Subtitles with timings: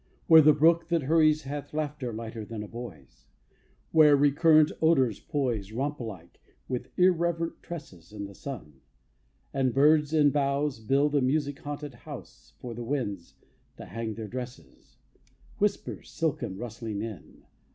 [0.25, 3.27] Where the brook, that hurries, hath Laughter lighter than a boy's;
[3.91, 8.81] Where recurrent odors poise, Romp like, with irreverent tresses, In the sun;
[9.53, 13.35] and birds and boughs Build a music haunted house For the winds
[13.77, 14.97] to hang their dresses,
[15.59, 17.43] Whisper silken, rustling in.